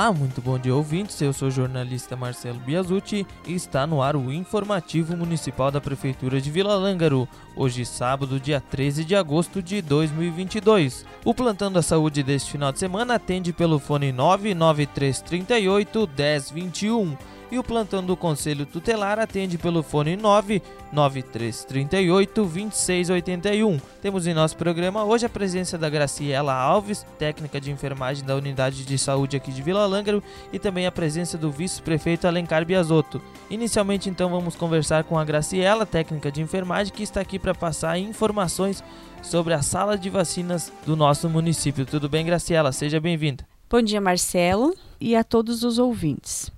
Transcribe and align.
Olá, 0.00 0.14
muito 0.14 0.40
bom 0.40 0.58
dia 0.58 0.74
ouvintes. 0.74 1.20
Eu 1.20 1.30
sou 1.30 1.48
o 1.48 1.50
jornalista 1.50 2.16
Marcelo 2.16 2.58
Biasucci 2.60 3.26
e 3.46 3.52
está 3.52 3.86
no 3.86 4.00
ar 4.00 4.16
o 4.16 4.32
informativo 4.32 5.14
municipal 5.14 5.70
da 5.70 5.78
Prefeitura 5.78 6.40
de 6.40 6.50
Vila 6.50 6.74
Lângaro. 6.74 7.28
Hoje, 7.54 7.84
sábado, 7.84 8.40
dia 8.40 8.62
13 8.62 9.04
de 9.04 9.14
agosto 9.14 9.62
de 9.62 9.82
2022. 9.82 11.04
O 11.22 11.34
plantão 11.34 11.70
da 11.70 11.82
saúde 11.82 12.22
deste 12.22 12.52
final 12.52 12.72
de 12.72 12.78
semana 12.78 13.16
atende 13.16 13.52
pelo 13.52 13.78
fone 13.78 14.10
99338 14.10 16.08
1021 16.16 17.14
e 17.50 17.58
o 17.58 17.64
plantão 17.64 18.04
do 18.04 18.16
Conselho 18.16 18.64
Tutelar 18.64 19.18
atende 19.18 19.58
pelo 19.58 19.82
fone 19.82 20.16
99338 20.16 22.34
2681. 22.34 23.80
Temos 24.00 24.26
em 24.26 24.34
nosso 24.34 24.56
programa 24.56 25.04
hoje 25.04 25.26
a 25.26 25.28
presença 25.28 25.76
da 25.76 25.90
Graciela 25.90 26.54
Alves, 26.54 27.04
técnica 27.18 27.60
de 27.60 27.70
enfermagem 27.70 28.24
da 28.24 28.36
Unidade 28.36 28.84
de 28.84 28.98
Saúde 28.98 29.36
aqui 29.36 29.52
de 29.52 29.62
Vila 29.62 29.86
Lângaro, 29.86 30.22
e 30.52 30.58
também 30.58 30.86
a 30.86 30.92
presença 30.92 31.36
do 31.36 31.50
vice-prefeito 31.50 32.26
Alencar 32.26 32.64
Biasotto. 32.64 33.20
Inicialmente, 33.50 34.08
então, 34.08 34.30
vamos 34.30 34.54
conversar 34.54 35.04
com 35.04 35.18
a 35.18 35.24
Graciela, 35.24 35.84
técnica 35.84 36.30
de 36.30 36.40
enfermagem, 36.40 36.92
que 36.92 37.02
está 37.02 37.20
aqui 37.20 37.38
para 37.38 37.54
passar 37.54 37.98
informações 37.98 38.82
sobre 39.22 39.54
a 39.54 39.62
sala 39.62 39.98
de 39.98 40.08
vacinas 40.08 40.72
do 40.86 40.96
nosso 40.96 41.28
município. 41.28 41.84
Tudo 41.84 42.08
bem, 42.08 42.24
Graciela? 42.24 42.72
Seja 42.72 43.00
bem-vinda. 43.00 43.46
Bom 43.68 43.82
dia, 43.82 44.00
Marcelo, 44.00 44.74
e 45.00 45.14
a 45.14 45.22
todos 45.22 45.62
os 45.62 45.78
ouvintes. 45.78 46.50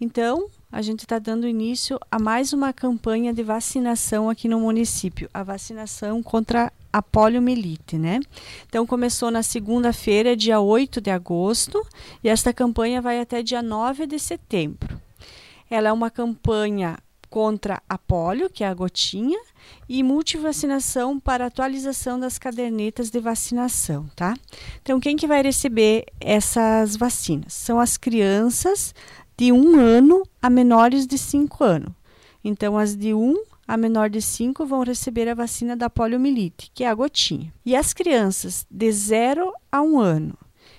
Então, 0.00 0.48
a 0.70 0.82
gente 0.82 1.00
está 1.00 1.18
dando 1.18 1.48
início 1.48 1.98
a 2.10 2.18
mais 2.18 2.52
uma 2.52 2.72
campanha 2.72 3.32
de 3.32 3.42
vacinação 3.42 4.28
aqui 4.28 4.46
no 4.46 4.60
município, 4.60 5.30
a 5.32 5.42
vacinação 5.42 6.22
contra 6.22 6.70
a 6.92 7.02
poliomielite, 7.02 7.96
né? 7.96 8.20
Então 8.68 8.86
começou 8.86 9.30
na 9.30 9.42
segunda-feira, 9.42 10.36
dia 10.36 10.60
8 10.60 11.00
de 11.00 11.10
agosto, 11.10 11.86
e 12.22 12.28
esta 12.28 12.52
campanha 12.52 13.00
vai 13.00 13.20
até 13.20 13.42
dia 13.42 13.62
9 13.62 14.06
de 14.06 14.18
setembro. 14.18 15.00
Ela 15.70 15.88
é 15.88 15.92
uma 15.92 16.10
campanha 16.10 16.98
contra 17.30 17.82
a 17.88 17.98
polio, 17.98 18.48
que 18.50 18.64
é 18.64 18.68
a 18.68 18.74
gotinha, 18.74 19.38
e 19.88 20.02
multivacinação 20.02 21.18
para 21.18 21.46
atualização 21.46 22.18
das 22.18 22.38
cadernetas 22.38 23.10
de 23.10 23.20
vacinação, 23.20 24.06
tá? 24.14 24.34
Então, 24.80 25.00
quem 25.00 25.16
que 25.16 25.26
vai 25.26 25.42
receber 25.42 26.06
essas 26.20 26.96
vacinas? 26.96 27.52
São 27.52 27.80
as 27.80 27.96
crianças 27.96 28.94
de 29.36 29.52
um 29.52 29.78
ano 29.78 30.22
a 30.40 30.48
menores 30.48 31.06
de 31.06 31.18
5 31.18 31.62
anos. 31.62 31.92
Então, 32.42 32.78
as 32.78 32.96
de 32.96 33.12
1 33.12 33.18
um 33.18 33.34
a 33.68 33.76
menor 33.76 34.08
de 34.08 34.22
5 34.22 34.64
vão 34.64 34.84
receber 34.84 35.28
a 35.28 35.34
vacina 35.34 35.76
da 35.76 35.90
poliomielite, 35.90 36.70
que 36.72 36.84
é 36.84 36.88
a 36.88 36.94
gotinha. 36.94 37.52
E 37.64 37.74
as 37.74 37.92
crianças 37.92 38.64
de 38.70 38.92
0 38.92 39.52
a 39.72 39.82
1 39.82 39.98
ano 39.98 40.38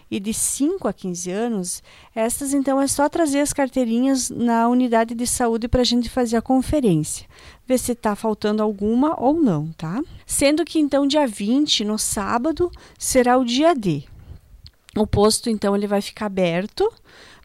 e 0.10 0.20
de 0.20 0.34
5 0.34 0.88
a 0.88 0.94
15 0.94 1.32
anos, 1.32 1.84
essas 2.16 2.54
então 2.54 2.80
é 2.80 2.88
só 2.88 3.10
trazer 3.10 3.42
as 3.42 3.52
carteirinhas 3.52 4.30
na 4.30 4.68
unidade 4.70 5.14
de 5.14 5.28
saúde 5.28 5.68
para 5.68 5.82
a 5.82 5.86
gente 5.86 6.10
fazer 6.10 6.38
a 6.38 6.42
conferência, 6.42 7.28
ver 7.66 7.78
se 7.78 7.92
está 7.92 8.16
faltando 8.16 8.64
alguma 8.64 9.22
ou 9.22 9.34
não, 9.34 9.72
tá? 9.74 10.02
Sendo 10.26 10.64
que 10.64 10.80
então 10.80 11.06
dia 11.06 11.28
20, 11.28 11.84
no 11.84 11.98
sábado, 12.00 12.72
será 12.98 13.38
o 13.38 13.44
dia 13.44 13.76
D. 13.76 14.04
O 14.96 15.06
posto 15.06 15.50
então 15.50 15.76
ele 15.76 15.88
vai 15.88 16.02
ficar 16.02 16.28
aberto 16.28 16.90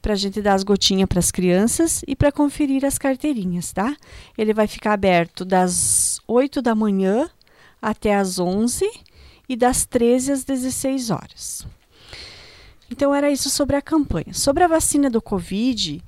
para 0.02 0.14
a 0.14 0.16
gente 0.16 0.42
dar 0.42 0.54
as 0.54 0.64
gotinhas 0.64 1.08
para 1.08 1.20
as 1.20 1.30
crianças 1.30 2.02
e 2.06 2.16
para 2.16 2.32
conferir 2.32 2.84
as 2.84 2.98
carteirinhas, 2.98 3.72
tá? 3.72 3.96
Ele 4.36 4.52
vai 4.52 4.66
ficar 4.66 4.92
aberto 4.92 5.44
das 5.44 6.20
8 6.26 6.60
da 6.60 6.74
manhã 6.74 7.30
até 7.80 8.16
as 8.16 8.40
11 8.40 8.84
e 9.48 9.56
das 9.56 9.86
13 9.86 10.32
às 10.32 10.44
16 10.44 11.10
horas. 11.10 11.66
Então 12.90 13.14
era 13.14 13.30
isso 13.30 13.48
sobre 13.48 13.76
a 13.76 13.80
campanha. 13.80 14.34
Sobre 14.34 14.64
a 14.64 14.68
vacina 14.68 15.08
do 15.08 15.22
Covid, 15.22 16.02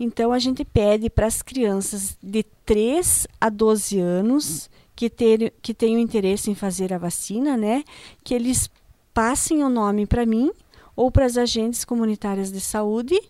então 0.00 0.32
a 0.32 0.38
gente 0.38 0.64
pede 0.64 1.10
para 1.10 1.26
as 1.26 1.42
crianças 1.42 2.16
de 2.22 2.42
3 2.64 3.26
a 3.38 3.50
12 3.50 4.00
anos 4.00 4.70
que, 4.96 5.10
ter, 5.10 5.52
que 5.60 5.74
tenham 5.74 6.00
interesse 6.00 6.50
em 6.50 6.54
fazer 6.54 6.92
a 6.92 6.98
vacina, 6.98 7.56
né, 7.56 7.84
que 8.22 8.32
eles 8.32 8.70
passem 9.12 9.62
o 9.62 9.68
nome 9.68 10.06
para 10.06 10.24
mim 10.24 10.50
ou 10.96 11.10
para 11.10 11.26
as 11.26 11.36
agentes 11.36 11.84
comunitárias 11.84 12.50
de 12.52 12.60
saúde, 12.60 13.20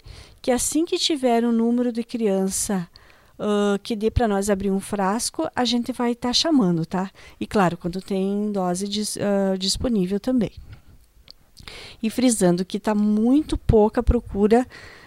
que 0.43 0.51
assim 0.51 0.85
que 0.85 0.99
tiver 0.99 1.45
um 1.45 1.53
número 1.53 1.91
de 1.93 2.05
criança 2.05 2.89
uh, 3.39 3.79
que 3.83 3.97
dê 3.97 4.11
para 4.11 4.29
nós 4.29 4.51
abrir 4.51 4.71
um 4.71 4.81
frasco, 4.81 5.49
a 5.55 5.65
gente 5.65 5.93
vai 5.93 6.13
estar 6.13 6.29
tá 6.29 6.33
chamando, 6.33 6.85
tá? 6.85 7.11
E 7.41 7.47
claro, 7.47 7.77
quando 7.77 8.01
tem 8.01 8.53
dose 8.53 8.89
dis, 8.89 9.17
uh, 9.17 9.57
disponível 9.59 10.21
também. 10.21 10.53
E 12.03 12.11
frisando 12.11 12.65
que 12.65 12.77
está 12.77 12.95
muito 12.95 13.57
pouca 13.57 14.03
procura 14.03 14.67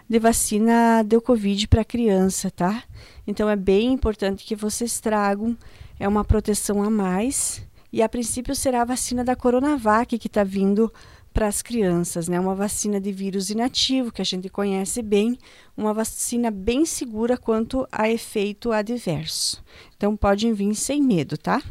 de 0.09 0.19
vacina 0.19 1.03
do 1.03 1.21
Covid 1.21 1.67
para 1.67 1.83
criança, 1.83 2.49
tá? 2.49 2.83
Então 3.25 3.49
é 3.49 3.55
bem 3.55 3.91
importante 3.91 4.45
que 4.45 4.55
vocês 4.55 4.99
tragam, 4.99 5.55
é 5.99 6.07
uma 6.07 6.23
proteção 6.23 6.81
a 6.81 6.89
mais. 6.89 7.61
E 7.91 8.01
a 8.01 8.09
princípio 8.09 8.55
será 8.55 8.81
a 8.81 8.85
vacina 8.85 9.23
da 9.23 9.35
Coronavac 9.35 10.17
que 10.17 10.27
está 10.27 10.43
vindo 10.43 10.91
para 11.37 11.45
as 11.47 11.61
crianças, 11.61 12.27
né? 12.27 12.39
Uma 12.39 12.55
vacina 12.55 12.99
de 12.99 13.11
vírus 13.11 13.51
inativo 13.51 14.11
que 14.11 14.23
a 14.23 14.25
gente 14.25 14.49
conhece 14.49 15.03
bem, 15.03 15.37
uma 15.77 15.93
vacina 15.93 16.49
bem 16.49 16.83
segura 16.83 17.37
quanto 17.37 17.87
a 17.91 18.09
efeito 18.09 18.71
adverso. 18.71 19.63
Então 19.95 20.17
podem 20.17 20.51
vir 20.51 20.73
sem 20.73 20.99
medo, 20.99 21.37
tá? 21.37 21.61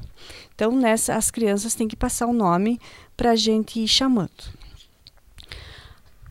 Então 0.54 0.70
nessa 0.70 1.16
as 1.16 1.32
crianças 1.32 1.74
têm 1.74 1.88
que 1.88 1.96
passar 1.96 2.28
o 2.28 2.32
nome 2.32 2.80
para 3.16 3.32
a 3.32 3.34
gente 3.34 3.80
ir 3.80 3.88
chamando. 3.88 4.30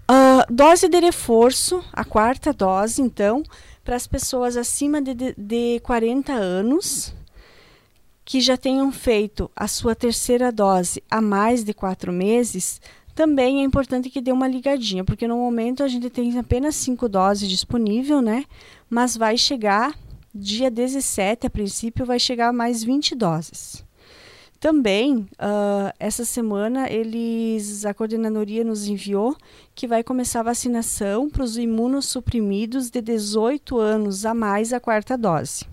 Uh, 0.09 0.49
dose 0.49 0.87
de 0.87 1.01
reforço, 1.01 1.83
a 1.91 2.05
quarta 2.05 2.53
dose, 2.53 3.01
então, 3.01 3.43
para 3.83 3.97
as 3.97 4.07
pessoas 4.07 4.55
acima 4.55 5.01
de, 5.01 5.13
de, 5.13 5.35
de 5.37 5.81
40 5.81 6.31
anos 6.31 7.13
que 8.23 8.39
já 8.39 8.55
tenham 8.55 8.93
feito 8.93 9.51
a 9.53 9.67
sua 9.67 9.93
terceira 9.93 10.53
dose 10.53 11.03
há 11.11 11.19
mais 11.19 11.65
de 11.65 11.73
quatro 11.73 12.13
meses, 12.13 12.79
também 13.15 13.61
é 13.61 13.63
importante 13.63 14.09
que 14.09 14.19
dê 14.19 14.31
uma 14.31 14.47
ligadinha, 14.47 15.05
porque 15.05 15.25
no 15.25 15.37
momento 15.37 15.81
a 15.81 15.87
gente 15.87 16.09
tem 16.09 16.37
apenas 16.37 16.75
cinco 16.75 17.07
doses 17.07 17.47
disponível, 17.47 18.21
né? 18.21 18.43
Mas 18.89 19.15
vai 19.15 19.37
chegar 19.37 19.97
dia 20.33 20.69
17, 20.69 21.47
a 21.47 21.49
princípio, 21.49 22.05
vai 22.05 22.19
chegar 22.19 22.51
mais 22.51 22.83
20 22.83 23.15
doses. 23.15 23.85
Também, 24.59 25.19
uh, 25.19 25.93
essa 25.97 26.25
semana, 26.25 26.91
eles, 26.91 27.85
a 27.85 27.93
coordenadoria 27.93 28.65
nos 28.65 28.87
enviou 28.87 29.35
que 29.73 29.87
vai 29.87 30.03
começar 30.03 30.41
a 30.41 30.43
vacinação 30.43 31.29
para 31.29 31.43
os 31.43 31.57
imunossuprimidos 31.57 32.89
de 32.89 33.01
18 33.01 33.77
anos 33.79 34.25
a 34.25 34.33
mais 34.33 34.73
a 34.73 34.79
quarta 34.79 35.17
dose. 35.17 35.65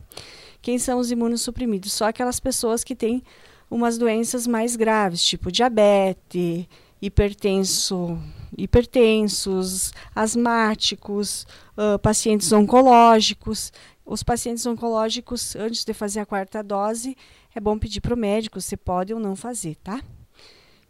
Quem 0.60 0.78
são 0.78 1.00
os 1.00 1.10
imunossuprimidos? 1.10 1.92
Só 1.92 2.06
aquelas 2.06 2.38
pessoas 2.38 2.84
que 2.84 2.94
têm 2.94 3.22
umas 3.69 3.98
doenças 3.98 4.47
mais 4.47 4.76
graves, 4.76 5.25
tipo 5.25 5.50
diabetes, 5.50 6.66
hipertenso, 7.02 8.16
hipertensos, 8.56 9.92
asmáticos, 10.14 11.46
uh, 11.76 11.98
pacientes 11.98 12.52
oncológicos. 12.52 13.72
Os 14.06 14.22
pacientes 14.22 14.64
oncológicos, 14.64 15.56
antes 15.56 15.84
de 15.84 15.92
fazer 15.92 16.20
a 16.20 16.26
quarta 16.26 16.62
dose, 16.62 17.16
é 17.54 17.60
bom 17.60 17.76
pedir 17.76 18.00
para 18.00 18.14
o 18.14 18.16
médico 18.16 18.60
se 18.60 18.76
pode 18.76 19.12
ou 19.12 19.18
não 19.18 19.34
fazer, 19.34 19.76
tá? 19.82 20.00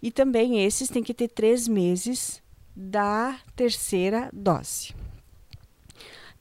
E 0.03 0.11
também 0.11 0.65
esses 0.65 0.89
têm 0.89 1.03
que 1.03 1.15
ter 1.15 1.29
três 1.29 1.67
meses 1.67 2.43
da 2.77 3.39
terceira 3.57 4.29
dose. 4.33 4.95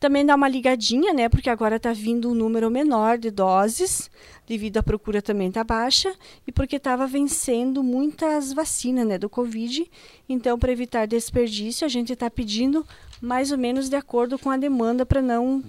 Também 0.02 0.26
dá 0.26 0.34
uma 0.34 0.50
ligadinha, 0.50 1.14
né? 1.14 1.30
Porque 1.30 1.48
agora 1.48 1.76
está 1.76 1.94
vindo 1.94 2.32
um 2.32 2.34
número 2.34 2.72
menor 2.72 3.20
de 3.20 3.30
doses, 3.30 4.10
devido 4.48 4.78
à 4.78 4.84
procura 4.84 5.22
também 5.22 5.50
está 5.50 5.64
baixa, 5.64 6.12
e 6.48 6.52
porque 6.52 6.78
estava 6.78 7.06
vencendo 7.06 7.84
muitas 7.84 8.52
vacinas 8.52 9.06
né, 9.06 9.20
do 9.20 9.30
Covid. 9.30 9.88
Então, 10.28 10.58
para 10.58 10.72
evitar 10.72 11.06
desperdício, 11.06 11.86
a 11.86 11.88
gente 11.88 12.14
está 12.14 12.32
pedindo 12.32 12.84
mais 13.22 13.52
ou 13.52 13.60
menos 13.60 13.90
de 13.90 13.96
acordo 13.96 14.40
com 14.40 14.50
a 14.50 14.58
demanda 14.58 15.06
para 15.06 15.22
não, 15.22 15.64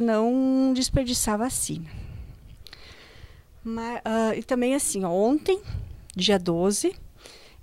não 0.00 0.72
desperdiçar 0.74 1.36
vacina. 1.36 1.90
Mas, 3.62 3.98
uh, 3.98 4.34
e 4.34 4.42
também 4.42 4.74
assim, 4.74 5.04
ó, 5.04 5.10
ontem, 5.10 5.60
dia 6.16 6.38
12, 6.38 6.96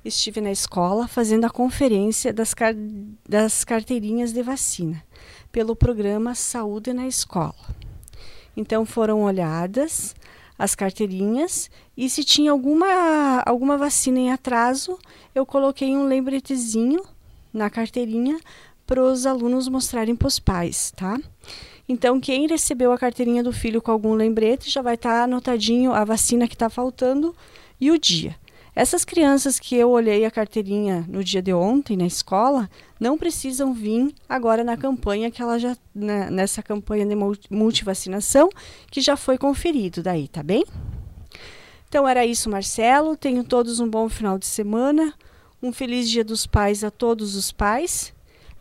estive 0.06 0.40
na 0.40 0.52
escola 0.52 1.08
fazendo 1.08 1.46
a 1.46 1.50
conferência 1.50 2.32
das, 2.32 2.54
car 2.54 2.76
das 3.28 3.64
carteirinhas 3.64 4.32
de 4.32 4.44
vacina 4.44 5.04
pelo 5.52 5.76
programa 5.76 6.34
Saúde 6.36 6.94
na 6.94 7.08
Escola. 7.08 7.54
Então 8.56 8.86
foram 8.86 9.24
olhadas 9.24 10.16
as 10.58 10.76
carteirinhas 10.76 11.70
e 11.98 12.10
se 12.10 12.24
tinha 12.24 12.52
alguma, 12.52 13.42
alguma 13.46 13.78
vacina 13.78 14.20
em 14.20 14.32
atraso, 14.32 14.98
eu 15.34 15.46
coloquei 15.46 15.96
um 15.96 16.06
lembretezinho 16.06 17.04
na 17.52 17.70
carteirinha 17.70 18.40
para 18.86 19.02
os 19.02 19.26
alunos 19.26 19.68
mostrarem 19.68 20.16
para 20.16 20.28
os 20.28 20.40
pais, 20.40 20.92
tá? 20.96 21.20
Então, 21.88 22.20
quem 22.20 22.48
recebeu 22.48 22.92
a 22.92 22.98
carteirinha 22.98 23.44
do 23.44 23.52
filho 23.52 23.82
com 23.82 23.92
algum 23.92 24.14
lembrete 24.14 24.70
já 24.70 24.82
vai 24.82 24.96
estar 24.96 25.10
tá 25.10 25.24
anotadinho 25.24 25.94
a 25.94 26.04
vacina 26.04 26.48
que 26.48 26.56
está 26.56 26.70
faltando 26.70 27.36
e 27.80 27.90
o 27.90 27.98
dia. 27.98 28.36
Essas 28.74 29.04
crianças 29.04 29.60
que 29.60 29.76
eu 29.76 29.90
olhei 29.90 30.24
a 30.24 30.32
carteirinha 30.32 31.06
no 31.10 31.24
dia 31.24 31.42
de 31.42 31.54
ontem 31.54 31.98
na 31.98 32.06
escola 32.06 32.70
não 32.98 33.18
precisam 33.18 33.74
vir 33.74 34.16
agora 34.30 34.64
na 34.64 34.78
campanha 34.78 35.30
que 35.30 35.42
ela 35.42 35.60
já 35.60 35.76
né, 35.94 36.30
nessa 36.30 36.64
campanha 36.64 37.06
de 37.06 37.16
multivacinação 37.50 38.50
que 38.90 39.02
já 39.02 39.18
foi 39.18 39.38
conferido 39.38 40.02
daí, 40.02 40.28
tá 40.30 40.42
bem? 40.42 40.64
Então 41.90 42.08
era 42.08 42.26
isso, 42.26 42.50
Marcelo. 42.50 43.18
Tenham 43.18 43.44
todos 43.44 43.82
um 43.82 43.90
bom 43.90 44.08
final 44.08 44.40
de 44.40 44.46
semana. 44.46 45.14
Um 45.62 45.74
feliz 45.74 46.10
Dia 46.10 46.24
dos 46.24 46.48
Pais 46.48 46.86
a 46.86 46.90
todos 46.90 47.36
os 47.36 47.52
pais, 47.52 48.14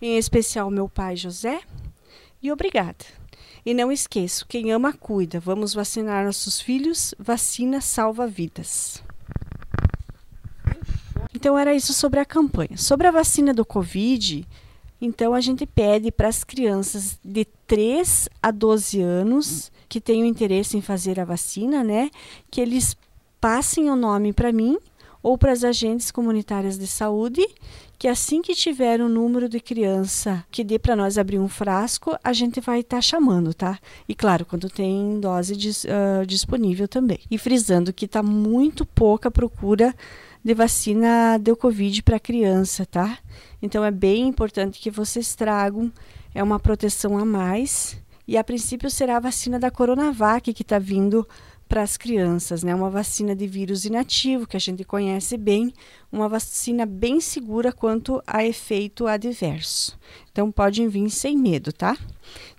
em 0.02 0.18
especial 0.18 0.70
meu 0.70 0.88
pai 0.88 1.16
José. 1.16 1.60
E 2.42 2.50
obrigada. 2.50 3.06
E 3.64 3.72
não 3.72 3.92
esqueço, 3.92 4.46
quem 4.48 4.72
ama 4.72 4.92
cuida. 4.92 5.38
Vamos 5.38 5.72
vacinar 5.72 6.26
nossos 6.26 6.60
filhos. 6.60 7.14
Vacina 7.18 7.80
salva 7.80 8.26
vidas. 8.26 9.02
Então 11.40 11.58
era 11.58 11.74
isso 11.74 11.94
sobre 11.94 12.20
a 12.20 12.24
campanha. 12.26 12.76
Sobre 12.76 13.06
a 13.06 13.10
vacina 13.10 13.54
do 13.54 13.64
Covid, 13.64 14.46
então 15.00 15.32
a 15.32 15.40
gente 15.40 15.64
pede 15.64 16.12
para 16.12 16.28
as 16.28 16.44
crianças 16.44 17.18
de 17.24 17.46
3 17.66 18.28
a 18.42 18.50
12 18.50 19.00
anos 19.00 19.72
que 19.88 20.02
tenham 20.02 20.26
interesse 20.26 20.76
em 20.76 20.82
fazer 20.82 21.18
a 21.18 21.24
vacina, 21.24 21.82
né, 21.82 22.10
que 22.50 22.60
eles 22.60 22.94
passem 23.40 23.88
o 23.88 23.96
nome 23.96 24.34
para 24.34 24.52
mim 24.52 24.76
ou 25.22 25.38
para 25.38 25.52
as 25.52 25.64
agentes 25.64 26.10
comunitárias 26.10 26.78
de 26.78 26.86
saúde, 26.86 27.46
que 27.98 28.06
assim 28.06 28.42
que 28.42 28.54
tiver 28.54 29.00
um 29.00 29.08
número 29.08 29.48
de 29.48 29.60
criança 29.60 30.44
que 30.50 30.62
dê 30.62 30.78
para 30.78 30.94
nós 30.94 31.16
abrir 31.16 31.38
um 31.38 31.48
frasco, 31.48 32.18
a 32.22 32.34
gente 32.34 32.60
vai 32.60 32.80
estar 32.80 32.98
tá 32.98 33.02
chamando, 33.02 33.54
tá? 33.54 33.78
E 34.06 34.14
claro, 34.14 34.44
quando 34.44 34.68
tem 34.68 35.18
dose 35.20 35.56
dis, 35.56 35.84
uh, 35.84 36.26
disponível 36.26 36.86
também. 36.86 37.18
E 37.30 37.38
frisando 37.38 37.94
que 37.94 38.04
está 38.04 38.22
muito 38.22 38.84
pouca 38.84 39.30
procura 39.30 39.94
de 40.42 40.54
vacina 40.54 41.38
do 41.38 41.56
Covid 41.56 42.02
para 42.02 42.18
criança, 42.18 42.86
tá? 42.86 43.18
Então 43.60 43.84
é 43.84 43.90
bem 43.90 44.28
importante 44.28 44.80
que 44.80 44.90
vocês 44.90 45.34
tragam, 45.34 45.92
é 46.34 46.42
uma 46.42 46.58
proteção 46.58 47.18
a 47.18 47.24
mais. 47.24 47.98
E 48.26 48.36
a 48.38 48.44
princípio 48.44 48.88
será 48.88 49.16
a 49.16 49.20
vacina 49.20 49.58
da 49.58 49.70
Coronavac 49.70 50.52
que 50.54 50.62
está 50.62 50.78
vindo 50.78 51.26
para 51.68 51.82
as 51.82 51.96
crianças, 51.96 52.64
né? 52.64 52.74
Uma 52.74 52.90
vacina 52.90 53.34
de 53.34 53.46
vírus 53.46 53.84
inativo 53.84 54.46
que 54.46 54.56
a 54.56 54.60
gente 54.60 54.82
conhece 54.82 55.36
bem, 55.36 55.72
uma 56.10 56.28
vacina 56.28 56.84
bem 56.84 57.20
segura 57.20 57.72
quanto 57.72 58.20
a 58.26 58.44
efeito 58.44 59.06
adverso. 59.06 59.96
Então 60.32 60.50
podem 60.50 60.88
vir 60.88 61.08
sem 61.10 61.36
medo, 61.36 61.72
tá? 61.72 61.96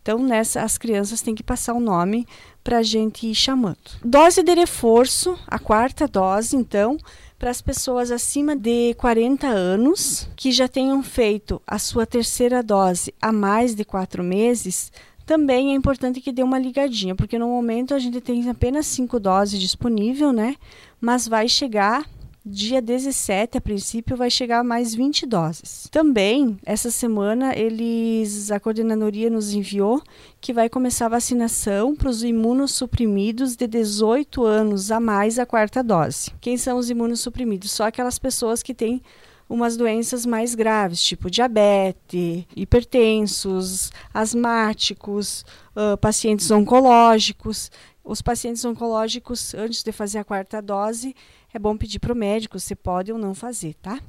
Então 0.01 0.19
nessa 0.19 0.61
as 0.61 0.77
crianças 0.77 1.21
têm 1.21 1.35
que 1.35 1.43
passar 1.43 1.73
o 1.73 1.79
nome 1.79 2.25
para 2.63 2.77
a 2.77 2.83
gente 2.83 3.27
ir 3.27 3.35
chamando. 3.35 3.99
Dose 4.03 4.43
de 4.43 4.53
reforço, 4.53 5.37
a 5.45 5.59
quarta 5.59 6.07
dose, 6.07 6.55
então 6.55 6.97
para 7.41 7.49
as 7.49 7.59
pessoas 7.59 8.11
acima 8.11 8.55
de 8.55 8.93
40 8.93 9.47
anos 9.47 10.29
que 10.35 10.51
já 10.51 10.67
tenham 10.67 11.01
feito 11.01 11.59
a 11.65 11.79
sua 11.79 12.05
terceira 12.05 12.61
dose 12.61 13.15
há 13.19 13.31
mais 13.31 13.73
de 13.73 13.83
quatro 13.83 14.23
meses, 14.23 14.91
também 15.25 15.71
é 15.71 15.73
importante 15.73 16.21
que 16.21 16.31
dê 16.31 16.43
uma 16.43 16.59
ligadinha, 16.59 17.15
porque 17.15 17.39
no 17.39 17.47
momento 17.47 17.95
a 17.95 17.99
gente 17.99 18.21
tem 18.21 18.47
apenas 18.47 18.85
cinco 18.85 19.19
doses 19.19 19.59
disponível, 19.59 20.31
né? 20.31 20.55
Mas 21.01 21.27
vai 21.27 21.49
chegar 21.49 22.07
Dia 22.43 22.81
17, 22.81 23.59
a 23.59 23.61
princípio, 23.61 24.17
vai 24.17 24.31
chegar 24.31 24.63
mais 24.63 24.95
20 24.95 25.27
doses. 25.27 25.87
Também, 25.91 26.57
essa 26.65 26.89
semana, 26.89 27.55
eles 27.55 28.49
a 28.49 28.59
coordenadoria 28.59 29.29
nos 29.29 29.53
enviou 29.53 30.01
que 30.39 30.51
vai 30.51 30.67
começar 30.67 31.05
a 31.05 31.09
vacinação 31.09 31.95
para 31.95 32.09
os 32.09 32.23
imunossuprimidos 32.23 33.55
de 33.55 33.67
18 33.67 34.43
anos 34.43 34.91
a 34.91 34.99
mais 34.99 35.37
a 35.37 35.45
quarta 35.45 35.83
dose. 35.83 36.31
Quem 36.41 36.57
são 36.57 36.79
os 36.79 36.89
imunossuprimidos? 36.89 37.71
Só 37.71 37.83
aquelas 37.83 38.17
pessoas 38.17 38.63
que 38.63 38.73
têm 38.73 39.03
umas 39.47 39.77
doenças 39.77 40.25
mais 40.25 40.55
graves, 40.55 41.03
tipo 41.03 41.29
diabetes, 41.29 42.45
hipertensos, 42.55 43.91
asmáticos, 44.11 45.45
uh, 45.75 45.95
pacientes 45.97 46.49
oncológicos. 46.49 47.69
Os 48.03 48.19
pacientes 48.19 48.65
oncológicos, 48.65 49.53
antes 49.53 49.83
de 49.83 49.91
fazer 49.91 50.17
a 50.17 50.23
quarta 50.23 50.59
dose, 50.59 51.15
é 51.53 51.59
bom 51.59 51.75
pedir 51.77 51.99
para 51.99 52.13
o 52.13 52.15
médico 52.15 52.59
se 52.59 52.75
pode 52.75 53.11
ou 53.11 53.17
não 53.17 53.33
fazer, 53.33 53.75
tá? 53.75 53.99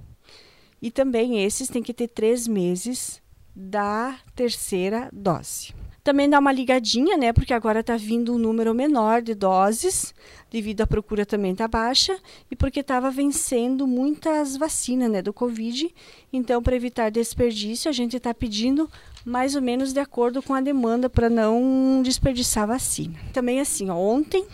E 0.80 0.90
também 0.90 1.44
esses 1.44 1.68
têm 1.68 1.82
que 1.82 1.94
ter 1.94 2.08
três 2.08 2.48
meses 2.48 3.22
da 3.54 4.18
terceira 4.34 5.08
dose. 5.12 5.74
Também 6.02 6.28
dá 6.28 6.40
uma 6.40 6.50
ligadinha, 6.50 7.16
né? 7.16 7.32
Porque 7.32 7.54
agora 7.54 7.78
está 7.78 7.96
vindo 7.96 8.34
um 8.34 8.38
número 8.38 8.74
menor 8.74 9.22
de 9.22 9.34
doses, 9.34 10.12
devido 10.50 10.80
à 10.80 10.86
procura 10.86 11.24
também 11.24 11.54
tá 11.54 11.68
baixa, 11.68 12.18
e 12.50 12.56
porque 12.56 12.80
estava 12.80 13.08
vencendo 13.08 13.86
muitas 13.86 14.56
vacinas, 14.56 15.08
né, 15.08 15.22
do 15.22 15.32
Covid. 15.32 15.94
Então, 16.32 16.60
para 16.60 16.74
evitar 16.74 17.08
desperdício, 17.08 17.88
a 17.88 17.92
gente 17.92 18.16
está 18.16 18.34
pedindo 18.34 18.90
mais 19.24 19.54
ou 19.54 19.62
menos 19.62 19.92
de 19.92 20.00
acordo 20.00 20.42
com 20.42 20.54
a 20.54 20.60
demanda 20.60 21.08
para 21.08 21.30
não 21.30 22.02
desperdiçar 22.02 22.66
vacina. 22.66 23.16
Também 23.32 23.60
assim, 23.60 23.88
ó, 23.88 23.96
ontem, 23.96 24.44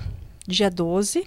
dia 0.47 0.71
12, 0.71 1.27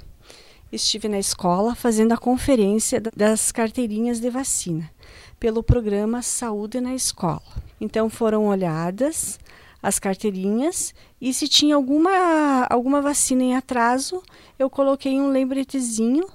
estive 0.71 1.07
na 1.07 1.19
escola 1.19 1.75
fazendo 1.75 2.13
a 2.13 2.17
conferência 2.17 3.01
das 3.15 3.51
carteirinhas 3.51 4.19
de 4.19 4.29
vacina 4.29 4.89
pelo 5.39 5.63
programa 5.63 6.21
Saúde 6.21 6.79
na 6.79 6.93
Escola. 6.93 7.41
Então 7.79 8.09
foram 8.09 8.47
olhadas 8.47 9.39
as 9.81 9.97
carteirinhas 9.97 10.93
e 11.19 11.33
se 11.33 11.47
tinha 11.47 11.75
alguma 11.75 12.67
alguma 12.69 13.01
vacina 13.01 13.43
em 13.43 13.55
atraso, 13.55 14.21
eu 14.59 14.69
coloquei 14.69 15.19
um 15.19 15.31
lembretezinho 15.31 16.27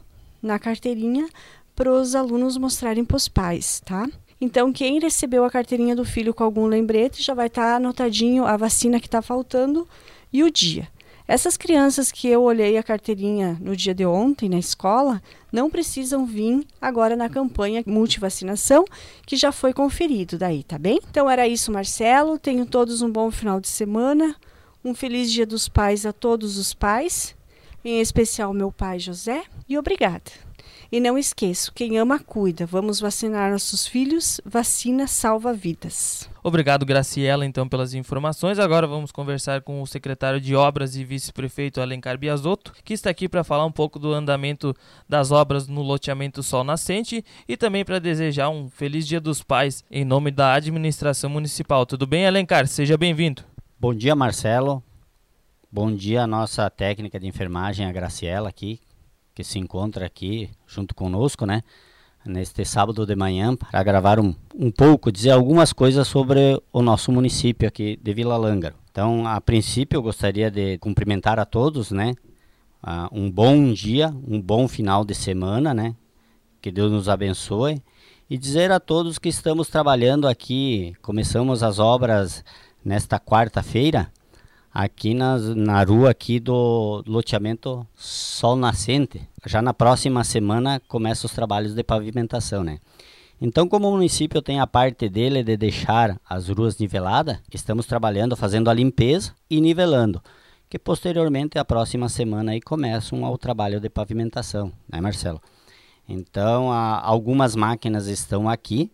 na 0.43 0.59
carteirinha 0.59 1.29
para 1.75 1.91
os 1.93 2.15
alunos 2.15 2.57
mostrarem 2.57 3.05
para 3.05 3.17
os 3.17 3.29
pais, 3.29 3.81
tá? 3.85 4.09
Então, 4.41 4.73
quem 4.73 4.99
recebeu 4.99 5.45
a 5.45 5.51
carteirinha 5.51 5.97
do 5.97 6.05
filho 6.05 6.35
com 6.35 6.45
algum 6.45 6.67
lembrete 6.67 7.23
já 7.23 7.33
vai 7.33 7.47
estar 7.47 7.63
tá 7.63 7.77
anotadinho 7.77 8.45
a 8.45 8.57
vacina 8.57 9.01
que 9.01 9.07
está 9.07 9.23
faltando 9.23 9.89
e 10.33 10.43
o 10.43 10.51
dia. 10.51 10.89
Essas 11.29 11.57
crianças 11.57 12.13
que 12.13 12.29
eu 12.29 12.43
olhei 12.43 12.79
a 12.79 12.83
carteirinha 12.83 13.59
no 13.61 13.75
dia 13.75 13.93
de 13.93 14.07
ontem 14.07 14.49
na 14.49 14.59
escola 14.59 15.21
não 15.53 15.69
precisam 15.69 16.25
vir 16.25 16.65
agora 16.81 17.17
na 17.17 17.29
campanha 17.29 17.83
multivacinação 17.85 18.85
que 19.27 19.37
já 19.37 19.51
foi 19.51 19.73
conferido 19.73 20.39
daí, 20.39 20.63
tá 20.63 20.79
bem? 20.79 21.01
Então 21.11 21.29
era 21.29 21.49
isso, 21.49 21.73
Marcelo. 21.73 22.39
Tenham 22.39 22.65
todos 22.65 23.03
um 23.03 23.11
bom 23.11 23.31
final 23.31 23.61
de 23.61 23.69
semana. 23.69 24.37
Um 24.85 24.95
feliz 24.95 25.33
Dia 25.33 25.45
dos 25.45 25.69
Pais 25.69 26.07
a 26.07 26.13
todos 26.13 26.57
os 26.59 26.73
pais, 26.73 27.35
em 27.85 28.01
especial 28.01 28.55
meu 28.55 28.71
pai 28.71 29.01
José, 29.01 29.43
e 29.69 29.77
obrigada. 29.77 30.46
E 30.91 31.01
não 31.01 31.19
esqueço, 31.19 31.73
quem 31.75 31.99
ama 31.99 32.19
cuida. 32.19 32.65
Vamos 32.65 33.01
vacinar 33.01 33.51
nossos 33.51 33.87
filhos. 33.87 34.41
Vacina 34.45 35.07
salva 35.07 35.53
vidas. 35.53 36.29
Obrigado, 36.43 36.87
Graciela, 36.87 37.45
então, 37.45 37.69
pelas 37.69 37.93
informações. 37.93 38.59
Agora 38.59 38.87
vamos 38.87 39.11
conversar 39.11 39.63
com 39.63 39.83
o 39.83 39.87
secretário 39.87 40.41
de 40.41 40.55
Obras 40.55 40.95
e 40.95 41.05
vice-prefeito 41.05 41.81
Alencar 41.81 42.17
Biasotto, 42.17 42.73
que 42.85 42.95
está 42.95 43.11
aqui 43.11 43.29
para 43.29 43.43
falar 43.43 43.67
um 43.67 43.73
pouco 43.73 43.99
do 43.99 44.13
andamento 44.13 44.73
das 45.09 45.33
obras 45.33 45.67
no 45.67 45.83
loteamento 45.83 46.43
Sol 46.43 46.63
Nascente 46.63 47.25
e 47.49 47.57
também 47.57 47.85
para 47.85 47.99
desejar 47.99 48.49
um 48.49 48.69
feliz 48.69 49.07
Dia 49.07 49.21
dos 49.21 49.43
Pais 49.43 49.85
em 49.91 50.05
nome 50.05 50.31
da 50.31 50.55
administração 50.55 51.29
municipal. 51.29 51.85
Tudo 51.85 52.07
bem, 52.07 52.27
Alencar? 52.27 52.69
Seja 52.69 52.97
bem-vindo. 52.97 53.43
Bom 53.79 53.93
dia, 53.93 54.15
Marcelo. 54.15 54.83
Bom 55.71 55.93
dia, 55.95 56.23
a 56.23 56.27
nossa 56.27 56.71
técnica 56.71 57.19
de 57.19 57.27
enfermagem, 57.27 57.87
a 57.87 57.93
Graciela, 57.93 58.49
aqui, 58.49 58.81
que 59.37 59.45
se 59.45 59.59
encontra 59.59 60.07
aqui 60.07 60.49
junto 60.67 60.95
conosco, 60.95 61.45
né? 61.45 61.63
Neste 62.25 62.65
sábado 62.65 63.05
de 63.05 63.15
manhã, 63.15 63.55
para 63.55 63.83
gravar 63.83 64.19
um, 64.19 64.35
um 64.55 64.71
pouco, 64.71 65.13
dizer 65.13 65.31
algumas 65.31 65.75
coisas 65.75 66.09
sobre 66.09 66.61
o 66.73 66.81
nosso 66.81 67.13
município 67.13 67.69
aqui 67.69 68.01
de 68.03 68.15
Vila 68.15 68.37
Lângaro. 68.39 68.75
Então, 68.91 69.29
a 69.29 69.39
princípio, 69.39 69.99
eu 69.99 70.03
gostaria 70.03 70.51
de 70.51 70.79
cumprimentar 70.79 71.39
a 71.39 71.45
todos, 71.45 71.91
né? 71.91 72.15
Uh, 72.83 73.09
um 73.13 73.31
bom 73.31 73.73
dia, 73.75 74.09
um 74.27 74.41
bom 74.41 74.67
final 74.67 75.05
de 75.05 75.15
semana, 75.15 75.75
né? 75.75 75.95
Que 76.63 76.73
Deus 76.73 76.91
nos 76.91 77.07
abençoe. 77.07 77.81
E 78.31 78.39
dizer 78.39 78.73
a 78.73 78.81
todos 78.81 79.19
que 79.19 79.29
estamos 79.29 79.69
trabalhando 79.69 80.27
aqui, 80.27 80.97
começamos 81.03 81.63
as 81.63 81.79
obras 81.79 82.43
nesta 82.83 83.21
quarta-feira, 83.21 84.11
aqui 84.79 85.15
na, 85.15 85.39
na 85.39 85.83
rua 85.83 86.11
aqui 86.11 86.39
do 86.39 87.03
loteamento 87.07 87.87
Sol 87.95 88.57
Nascente. 88.57 89.27
Já 89.47 89.63
na 89.63 89.73
próxima 89.73 90.23
semana 90.23 90.83
começam 90.87 91.27
os 91.27 91.33
trabalhos 91.33 91.75
de 91.75 91.83
pavimentação, 91.83 92.63
né? 92.63 92.79
Então, 93.41 93.67
como 93.67 93.89
o 93.89 93.93
município 93.93 94.43
tem 94.43 94.61
a 94.61 94.67
parte 94.67 95.09
dele 95.09 95.43
de 95.43 95.57
deixar 95.57 96.21
as 96.29 96.49
ruas 96.49 96.77
niveladas, 96.77 97.39
estamos 97.55 97.87
trabalhando, 97.87 98.37
fazendo 98.37 98.69
a 98.69 98.75
limpeza 98.75 99.35
e 99.49 99.63
nivelando. 99.63 100.23
Que 100.69 100.79
posteriormente, 100.79 101.59
a 101.59 101.65
próxima 101.65 102.11
semana, 102.11 102.53
aí 102.53 102.61
começam 102.61 103.25
ao 103.25 103.39
trabalho 103.39 103.81
de 103.81 103.89
pavimentação, 103.89 104.71
né, 104.93 105.01
Marcelo? 105.01 105.41
Então, 106.07 106.71
a, 106.71 107.01
algumas 107.01 107.57
máquinas 107.57 108.09
estão 108.09 108.47
aqui, 108.47 108.91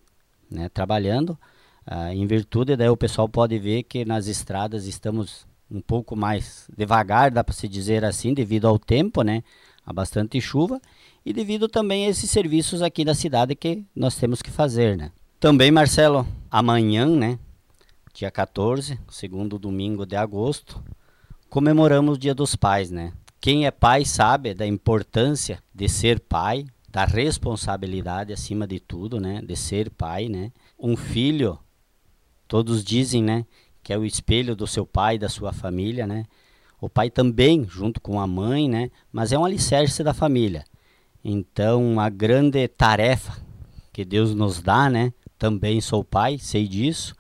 né, 0.49 0.69
trabalhando. 0.69 1.37
Ah, 1.85 2.15
em 2.15 2.25
virtude, 2.25 2.77
daí 2.77 2.89
o 2.89 2.97
pessoal 2.97 3.29
pode 3.29 3.59
ver 3.59 3.83
que 3.83 4.05
nas 4.05 4.29
estradas 4.29 4.87
estamos 4.87 5.51
um 5.73 5.81
pouco 5.81 6.15
mais 6.15 6.69
devagar, 6.77 7.31
dá 7.31 7.43
para 7.43 7.55
se 7.55 7.67
dizer 7.67 8.05
assim, 8.05 8.35
devido 8.35 8.67
ao 8.67 8.79
tempo, 8.79 9.23
né? 9.23 9.43
Há 9.85 9.93
bastante 9.93 10.41
chuva. 10.41 10.81
e 11.25 11.33
devido 11.33 11.69
também 11.69 12.07
a 12.07 12.09
esses 12.09 12.29
serviços 12.31 12.83
aqui 12.83 13.05
da 13.05 13.15
cidade 13.15 13.55
que 13.55 13.85
nós 13.95 14.17
temos 14.17 14.43
que 14.43 14.51
fazer, 14.51 14.97
né? 14.97 15.13
Também, 15.39 15.71
Marcelo, 15.71 16.27
amanhã, 16.51 17.07
né, 17.07 17.39
dia 18.13 18.31
14, 18.31 18.99
segundo 19.09 19.59
domingo 19.59 20.05
de 20.05 20.17
agosto, 20.17 20.83
comemoramos 21.49 22.17
o 22.17 22.19
Dia 22.19 22.35
dos 22.35 22.55
Pais, 22.55 22.91
né? 22.91 23.13
Quem 23.41 23.67
é 23.67 23.71
pai 23.71 24.05
sabe 24.05 24.55
da 24.55 24.67
importância 24.67 25.61
de 25.75 25.89
ser 25.89 26.21
pai, 26.21 26.65
da 26.89 27.05
responsabilidade 27.05 28.33
acima 28.33 28.67
de 28.67 28.79
tudo, 28.79 29.21
né, 29.21 29.41
de 29.43 29.57
ser 29.57 29.91
pai, 29.91 30.29
né? 30.29 30.53
Um 30.79 30.97
filho, 30.97 31.59
todos 32.47 32.85
dizem, 32.85 33.23
né, 33.23 33.47
que 33.83 33.93
é 33.93 33.99
o 33.99 34.05
espelho 34.05 34.55
do 34.55 34.67
seu 34.67 34.87
pai, 34.87 35.19
da 35.19 35.29
sua 35.29 35.53
família, 35.53 36.07
né? 36.07 36.25
O 36.81 36.89
pai 36.89 37.11
também, 37.11 37.67
junto 37.69 38.01
com 38.01 38.21
a 38.21 38.27
mãe, 38.27 38.69
né? 38.69 38.91
Mas 39.13 39.33
é 39.33 39.39
um 39.39 39.45
alicerce 39.45 40.03
da 40.03 40.13
família. 40.13 40.65
Então, 41.25 42.01
a 42.01 42.09
grande 42.09 42.67
tarefa 42.69 43.41
que 43.93 44.05
Deus 44.05 44.35
nos 44.35 44.61
dá, 44.61 44.89
né? 44.89 45.13
Também 45.39 45.81
sou 45.81 46.03
pai, 46.03 46.39
sei 46.39 46.67
disso, 46.67 47.15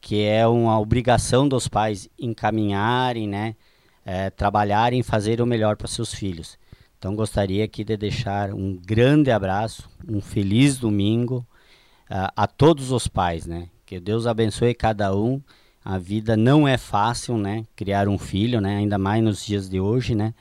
que 0.00 0.22
é 0.22 0.46
uma 0.46 0.78
obrigação 0.80 1.48
dos 1.48 1.68
pais 1.68 2.08
encaminharem, 2.18 3.28
né? 3.28 3.54
É, 4.04 4.30
trabalharem, 4.30 5.02
fazer 5.02 5.40
o 5.40 5.46
melhor 5.46 5.76
para 5.76 5.86
seus 5.86 6.14
filhos. 6.14 6.58
Então, 6.98 7.14
gostaria 7.14 7.64
aqui 7.64 7.84
de 7.84 7.96
deixar 7.96 8.52
um 8.52 8.74
grande 8.74 9.30
abraço, 9.30 9.88
um 10.08 10.20
feliz 10.20 10.78
domingo 10.78 11.46
uh, 12.10 12.32
a 12.34 12.46
todos 12.46 12.90
os 12.90 13.06
pais, 13.06 13.46
né? 13.46 13.68
Que 13.86 14.00
Deus 14.00 14.26
abençoe 14.26 14.74
cada 14.74 15.14
um. 15.14 15.40
A 15.88 15.96
vida 15.96 16.36
não 16.36 16.68
é 16.68 16.76
fácil, 16.76 17.38
né? 17.38 17.64
Criar 17.74 18.08
um 18.08 18.18
filho, 18.18 18.60
né? 18.60 18.76
Ainda 18.76 18.98
mais 18.98 19.24
nos 19.24 19.42
dias 19.42 19.70
de 19.70 19.80
hoje, 19.80 20.14
né? 20.14 20.34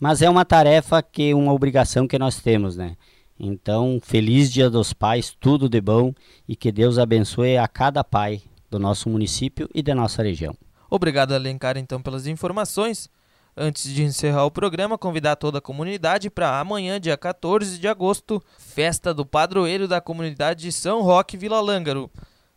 Mas 0.00 0.22
é 0.22 0.30
uma 0.30 0.46
tarefa 0.46 1.02
que 1.02 1.34
uma 1.34 1.52
obrigação 1.52 2.08
que 2.08 2.18
nós 2.18 2.40
temos, 2.40 2.74
né? 2.74 2.96
Então, 3.38 4.00
feliz 4.02 4.50
Dia 4.50 4.70
dos 4.70 4.94
Pais, 4.94 5.36
tudo 5.38 5.68
de 5.68 5.78
bom 5.78 6.14
e 6.48 6.56
que 6.56 6.72
Deus 6.72 6.96
abençoe 6.96 7.58
a 7.58 7.68
cada 7.68 8.02
pai 8.02 8.40
do 8.70 8.78
nosso 8.78 9.10
município 9.10 9.68
e 9.74 9.82
da 9.82 9.94
nossa 9.94 10.22
região. 10.22 10.56
Obrigado, 10.88 11.34
Alencar, 11.34 11.76
então, 11.76 12.00
pelas 12.00 12.26
informações. 12.26 13.10
Antes 13.54 13.92
de 13.92 14.04
encerrar 14.04 14.46
o 14.46 14.50
programa, 14.50 14.96
convidar 14.96 15.36
toda 15.36 15.58
a 15.58 15.60
comunidade 15.60 16.30
para 16.30 16.58
amanhã, 16.58 16.98
dia 16.98 17.18
14 17.18 17.78
de 17.78 17.86
agosto, 17.86 18.42
festa 18.56 19.12
do 19.12 19.26
padroeiro 19.26 19.86
da 19.86 20.00
comunidade 20.00 20.62
de 20.62 20.72
São 20.72 21.02
Roque, 21.02 21.36
Vila 21.36 21.60
Lângaro 21.60 22.10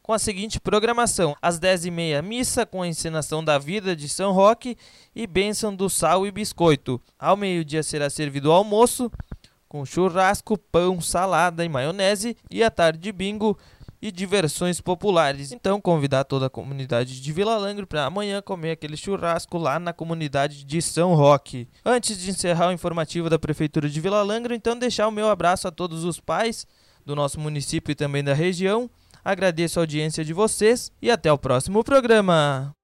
com 0.08 0.14
a 0.14 0.20
seguinte 0.20 0.58
programação: 0.58 1.36
às 1.42 1.60
10h30, 1.60 2.22
missa 2.24 2.66
com 2.66 2.82
a 2.82 2.88
encenação 2.88 3.44
da 3.44 3.60
vida 3.60 3.94
de 3.94 4.08
São 4.08 4.32
Roque 4.32 4.78
e 5.14 5.28
bênção 5.28 5.76
do 5.76 5.90
sal 5.90 6.26
e 6.26 6.32
biscoito. 6.32 7.02
Ao 7.20 7.36
meio-dia 7.36 7.84
será 7.84 8.10
servido 8.10 8.50
o 8.50 8.54
almoço 8.54 9.12
com 9.68 9.86
churrasco, 9.86 10.58
pão, 10.58 11.02
salada 11.02 11.66
e 11.66 11.68
maionese 11.68 12.38
e 12.50 12.64
à 12.64 12.72
tarde 12.72 13.12
bingo 13.12 13.60
e 14.02 14.10
diversões 14.10 14.80
populares. 14.80 15.52
Então, 15.52 15.82
convidar 15.82 16.24
toda 16.24 16.46
a 16.46 16.50
comunidade 16.50 17.20
de 17.20 17.34
Vila 17.34 17.58
Langre 17.58 17.86
para 17.86 18.06
amanhã 18.06 18.42
comer 18.42 18.72
aquele 18.72 18.96
churrasco 18.96 19.58
lá 19.58 19.78
na 19.78 19.92
comunidade 19.92 20.64
de 20.64 20.82
São 20.82 21.16
Roque. 21.16 21.68
Antes 21.84 22.18
de 22.18 22.30
encerrar 22.30 22.70
o 22.70 22.72
informativo 22.72 23.30
da 23.30 23.38
Prefeitura 23.38 23.90
de 23.90 24.00
Vila 24.00 24.24
Langre, 24.24 24.56
então 24.56 24.78
deixar 24.78 25.08
o 25.10 25.12
meu 25.12 25.28
abraço 25.28 25.68
a 25.68 25.72
todos 25.72 26.06
os 26.06 26.18
pais 26.18 26.66
do 27.06 27.14
nosso 27.14 27.42
município 27.42 27.92
e 27.92 27.96
também 27.96 28.24
da 28.24 28.34
região 28.34 28.90
Agradeço 29.28 29.78
a 29.78 29.82
audiência 29.82 30.24
de 30.24 30.32
vocês 30.32 30.90
e 31.02 31.12
até 31.12 31.30
o 31.30 31.38
próximo 31.38 31.84
programa. 31.84 32.77